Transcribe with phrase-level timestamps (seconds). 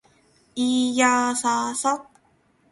[0.55, 2.09] いーやーさーさ